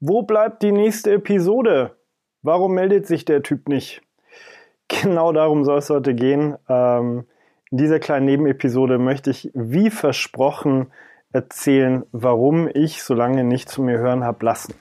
[0.00, 1.96] Wo bleibt die nächste Episode?
[2.42, 4.02] Warum meldet sich der Typ nicht?
[5.02, 6.56] Genau darum soll es heute gehen.
[6.66, 7.26] Ähm,
[7.70, 10.90] in dieser kleinen Nebenepisode möchte ich, wie versprochen,
[11.30, 14.72] erzählen, warum ich so lange nicht zu mir hören habe lassen.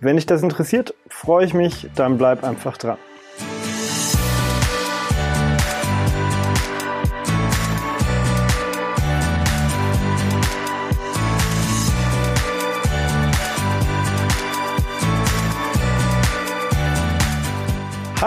[0.00, 2.98] Wenn dich das interessiert, freue ich mich, dann bleib einfach dran.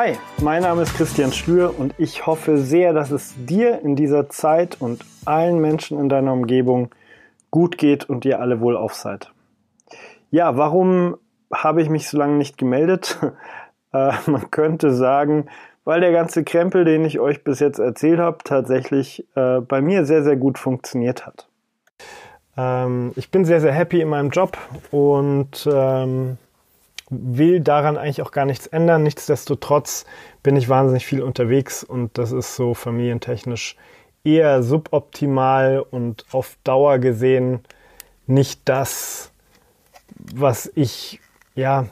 [0.03, 4.27] Hi, mein Name ist Christian Schlür und ich hoffe sehr, dass es dir in dieser
[4.27, 6.89] Zeit und allen Menschen in deiner Umgebung
[7.51, 9.31] gut geht und ihr alle wohlauf seid.
[10.29, 11.15] Ja, warum
[11.53, 13.17] habe ich mich so lange nicht gemeldet?
[13.95, 15.45] Äh, man könnte sagen,
[15.83, 20.05] weil der ganze Krempel, den ich euch bis jetzt erzählt habe, tatsächlich äh, bei mir
[20.05, 21.47] sehr, sehr gut funktioniert hat.
[22.57, 24.57] Ähm, ich bin sehr, sehr happy in meinem Job
[24.89, 26.39] und ähm,
[27.21, 29.03] will daran eigentlich auch gar nichts ändern.
[29.03, 30.05] Nichtsdestotrotz
[30.41, 33.75] bin ich wahnsinnig viel unterwegs und das ist so familientechnisch
[34.23, 37.61] eher suboptimal und auf Dauer gesehen
[38.25, 39.31] nicht das,
[40.33, 41.19] was ich
[41.55, 41.87] ja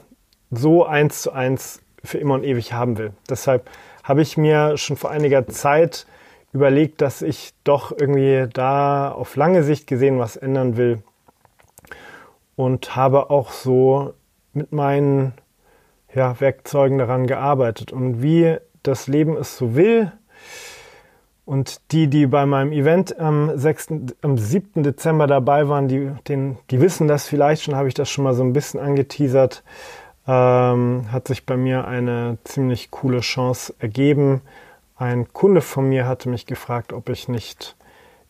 [0.50, 3.14] so eins zu eins für immer und ewig haben will.
[3.30, 3.70] Deshalb
[4.04, 6.06] habe ich mir schon vor einiger Zeit
[6.54, 11.04] überlegt, dass ich doch irgendwie da auf lange Sicht gesehen was ändern will
[12.56, 14.14] und habe auch so
[14.54, 15.34] mit meinen
[16.14, 17.92] ja, Werkzeugen daran gearbeitet.
[17.92, 20.12] Und wie das Leben es so will,
[21.46, 23.88] und die, die bei meinem Event am, 6.,
[24.22, 24.84] am 7.
[24.84, 28.34] Dezember dabei waren, die, den, die wissen das vielleicht schon, habe ich das schon mal
[28.34, 29.64] so ein bisschen angeteasert,
[30.28, 34.42] ähm, hat sich bei mir eine ziemlich coole Chance ergeben.
[34.96, 37.76] Ein Kunde von mir hatte mich gefragt, ob ich nicht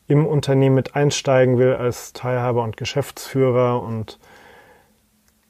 [0.07, 4.19] im Unternehmen mit einsteigen will als Teilhaber und Geschäftsführer und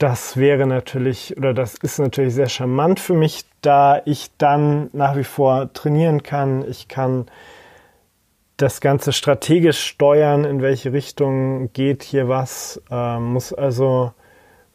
[0.02, 5.16] das wäre natürlich oder das ist natürlich sehr charmant für mich, da ich dann nach
[5.16, 6.68] wie vor trainieren kann.
[6.68, 7.28] Ich kann
[8.58, 14.12] das Ganze strategisch steuern, in welche Richtung geht hier was, äh, muss also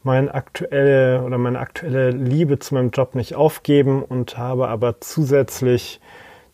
[0.04, 6.00] meine aktuelle oder meine aktuelle Liebe zu meinem Job nicht aufgeben und habe aber zusätzlich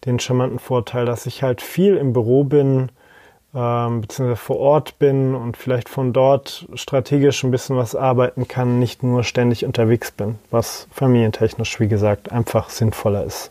[0.06, 2.90] den charmanten Vorteil, dass ich halt viel im Büro bin,
[3.54, 8.78] ähm, beziehungsweise vor Ort bin und vielleicht von dort strategisch ein bisschen was arbeiten kann,
[8.78, 13.50] nicht nur ständig unterwegs bin, was familientechnisch, wie gesagt, einfach sinnvoller ist.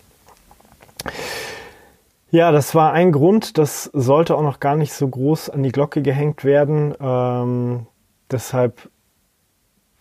[2.32, 5.72] Ja, das war ein Grund, das sollte auch noch gar nicht so groß an die
[5.72, 6.96] Glocke gehängt werden.
[7.00, 7.88] Ähm,
[8.32, 8.90] deshalb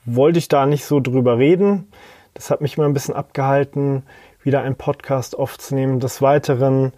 [0.04, 1.88] wollte ich da nicht so drüber reden.
[2.34, 4.04] Das hat mich mal ein bisschen abgehalten,
[4.42, 6.00] wieder einen Podcast aufzunehmen.
[6.00, 6.92] Des Weiteren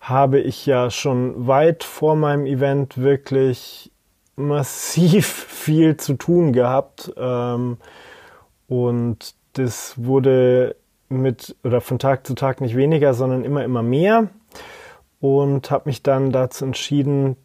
[0.00, 3.92] habe ich ja schon weit vor meinem Event wirklich
[4.34, 7.12] massiv viel zu tun gehabt.
[7.16, 7.76] Ähm,
[8.66, 10.76] und das wurde
[11.08, 14.28] mit oder von Tag zu Tag nicht weniger, sondern immer, immer mehr.
[15.20, 17.36] Und habe mich dann dazu entschieden,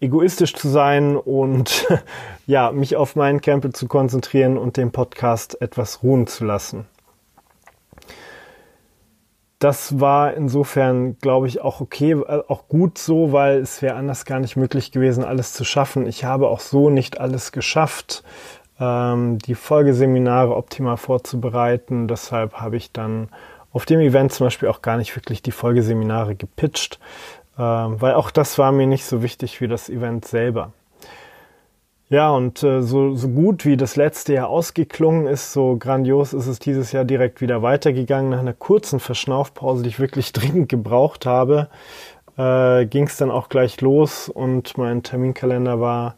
[0.00, 1.88] egoistisch zu sein und
[2.46, 6.86] ja, mich auf meinen Campbell zu konzentrieren und den Podcast etwas ruhen zu lassen
[9.58, 14.24] das war insofern, glaube ich, auch okay, äh, auch gut so, weil es wäre anders
[14.24, 16.06] gar nicht möglich gewesen, alles zu schaffen.
[16.06, 18.22] Ich habe auch so nicht alles geschafft,
[18.78, 22.06] ähm, die Folgeseminare optimal vorzubereiten.
[22.06, 23.28] Deshalb habe ich dann
[23.72, 27.00] auf dem Event zum Beispiel auch gar nicht wirklich die Folgeseminare gepitcht,
[27.58, 30.72] ähm, weil auch das war mir nicht so wichtig wie das Event selber.
[32.10, 36.46] Ja, und äh, so, so gut wie das letzte Jahr ausgeklungen ist, so grandios ist
[36.46, 38.30] es dieses Jahr direkt wieder weitergegangen.
[38.30, 41.68] Nach einer kurzen Verschnaufpause, die ich wirklich dringend gebraucht habe,
[42.38, 46.16] äh, ging es dann auch gleich los und mein Terminkalender war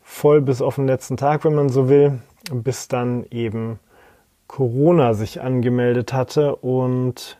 [0.00, 3.78] voll bis auf den letzten Tag, wenn man so will, bis dann eben
[4.46, 6.56] Corona sich angemeldet hatte.
[6.56, 7.38] Und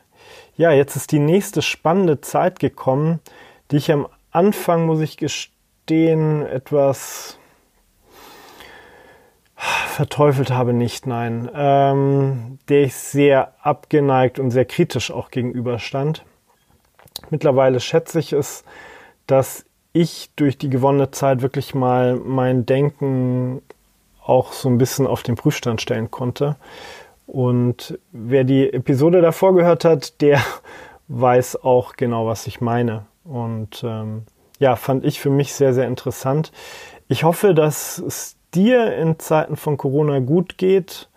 [0.57, 3.19] ja, jetzt ist die nächste spannende Zeit gekommen,
[3.71, 7.39] die ich am Anfang, muss ich gestehen, etwas
[9.93, 16.25] verteufelt habe, nicht, nein, ähm, der ich sehr abgeneigt und sehr kritisch auch gegenüberstand.
[17.29, 18.63] Mittlerweile schätze ich es,
[19.27, 23.61] dass ich durch die gewonnene Zeit wirklich mal mein Denken
[24.25, 26.55] auch so ein bisschen auf den Prüfstand stellen konnte.
[27.27, 30.41] Und wer die Episode davor gehört hat, der
[31.07, 33.05] weiß auch genau, was ich meine.
[33.23, 34.23] Und ähm,
[34.59, 36.51] ja, fand ich für mich sehr, sehr interessant.
[37.07, 41.09] Ich hoffe, dass es dir in Zeiten von Corona gut geht,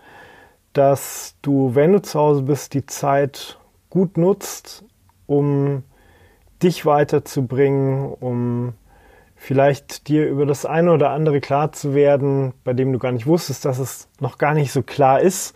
[0.72, 3.58] dass du, wenn du zu Hause bist, die Zeit
[3.90, 4.84] gut nutzt,
[5.26, 5.82] um
[6.62, 8.74] dich weiterzubringen, um
[9.34, 13.26] vielleicht dir über das eine oder andere klar zu werden, bei dem du gar nicht
[13.26, 15.54] wusstest, dass es noch gar nicht so klar ist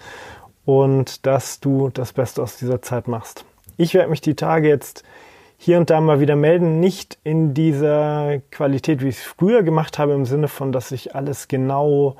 [0.65, 3.45] und dass du das Beste aus dieser Zeit machst.
[3.77, 5.05] Ich werde mich die Tage jetzt
[5.63, 9.99] hier und da mal wieder melden, nicht in dieser Qualität, wie ich es früher gemacht
[9.99, 12.17] habe, im Sinne von, dass ich alles genau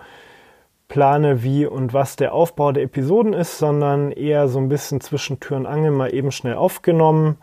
[0.89, 5.41] plane, wie und was der Aufbau der Episoden ist, sondern eher so ein bisschen zwischen
[5.41, 7.39] Tür und Angel mal eben schnell aufgenommen.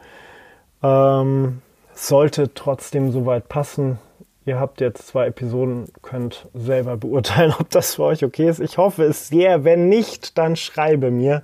[0.83, 1.63] Ähm,
[1.94, 3.97] sollte trotzdem soweit passen.
[4.45, 8.59] Ihr habt jetzt zwei Episoden, könnt selber beurteilen, ob das für euch okay ist.
[8.59, 9.63] Ich hoffe es sehr.
[9.63, 11.41] Wenn nicht, dann schreibe mir.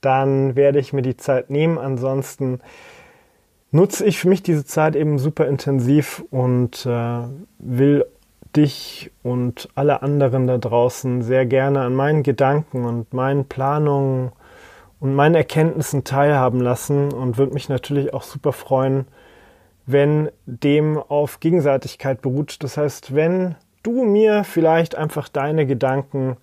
[0.00, 1.76] Dann werde ich mir die Zeit nehmen.
[1.76, 2.60] Ansonsten
[3.72, 7.22] nutze ich für mich diese Zeit eben super intensiv und äh,
[7.58, 8.04] will
[8.56, 14.32] dich und alle anderen da draußen sehr gerne an meinen Gedanken und meinen Planungen
[14.98, 19.06] und meinen Erkenntnissen teilhaben lassen und würde mich natürlich auch super freuen,
[19.86, 22.62] wenn dem auf Gegenseitigkeit beruht.
[22.62, 26.36] Das heißt, wenn du mir vielleicht einfach deine Gedanken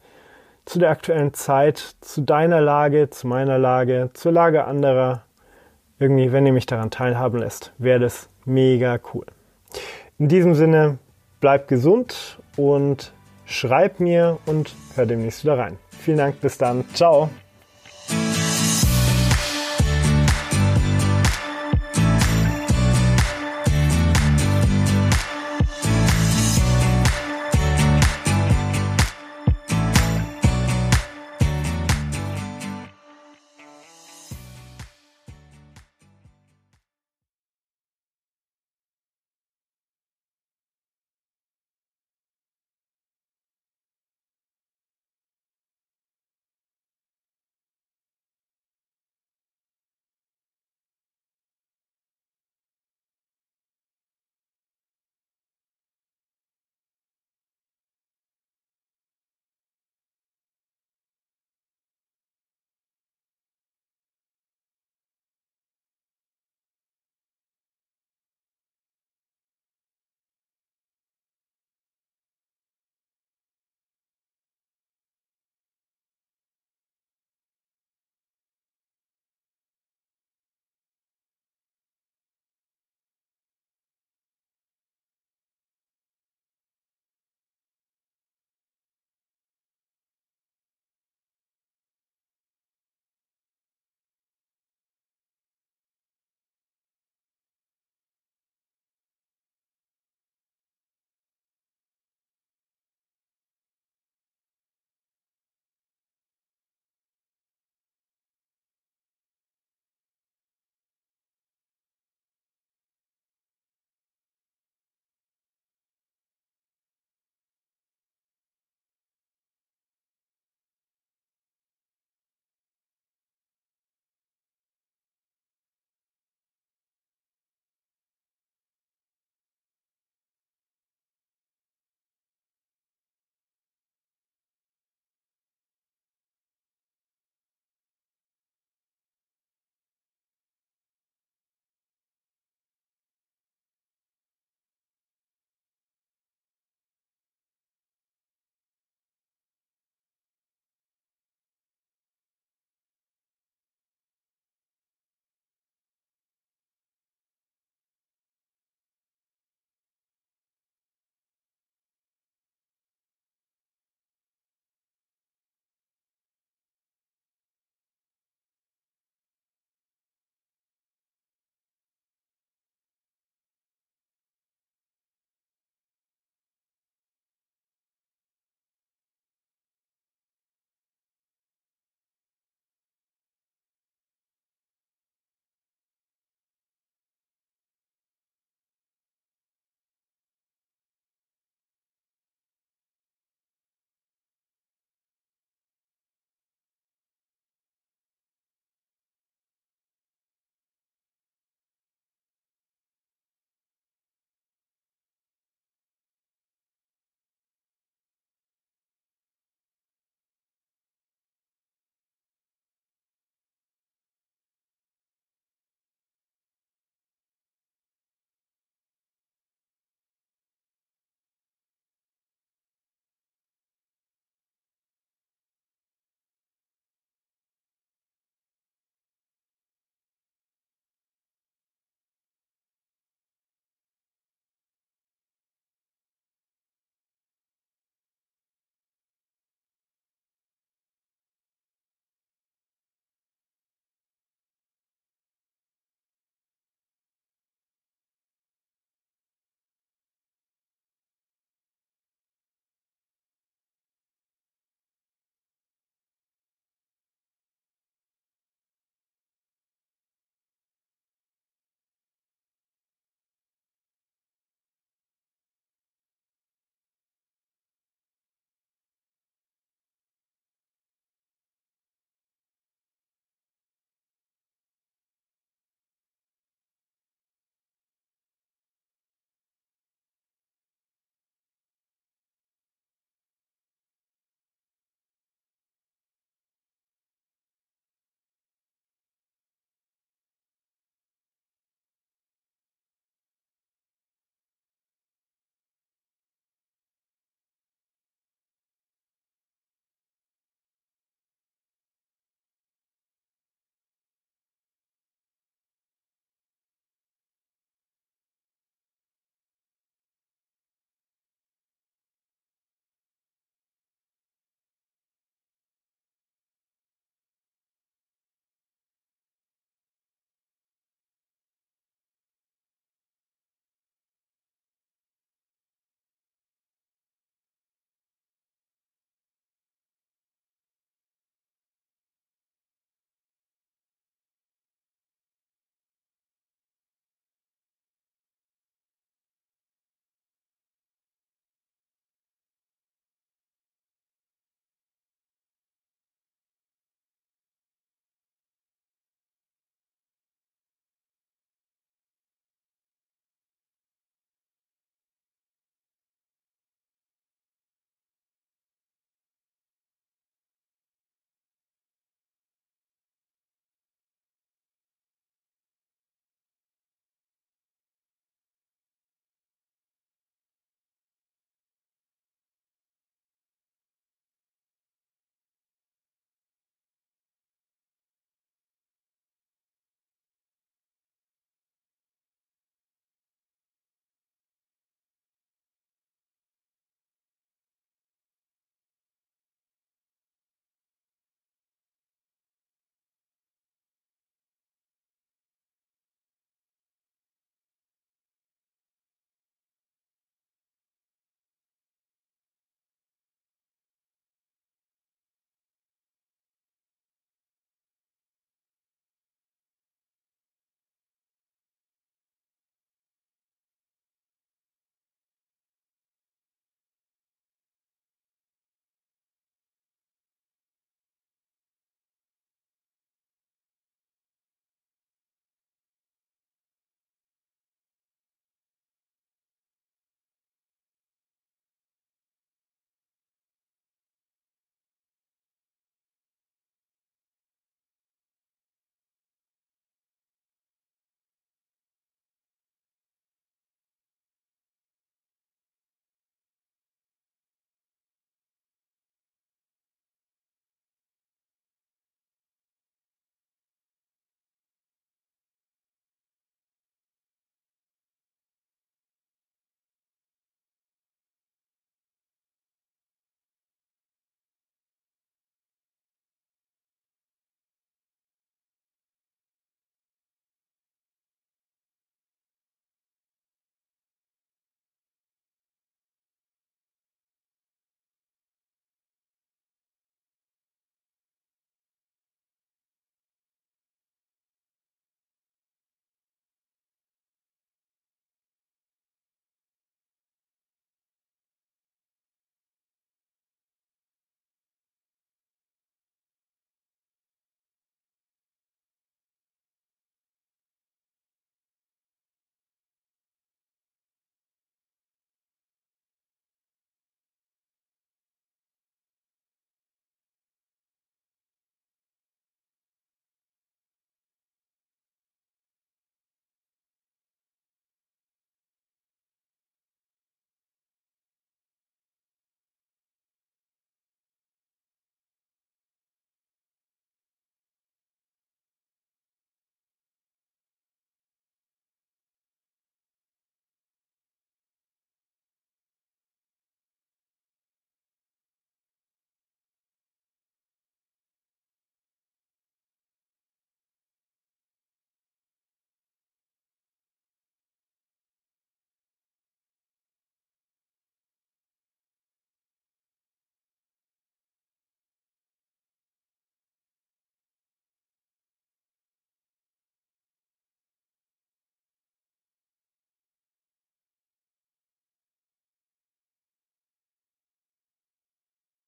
[0.66, 5.24] zu der aktuellen Zeit, zu deiner Lage, zu meiner Lage, zur Lage anderer,
[6.00, 9.26] irgendwie, wenn ihr mich daran teilhaben lässt, wäre das mega cool.
[10.20, 11.00] In diesem Sinne,
[11.40, 13.14] bleib gesund und
[13.46, 15.78] schreib mir und hör demnächst wieder rein.
[15.90, 16.86] Vielen Dank, bis dann.
[16.94, 17.30] Ciao.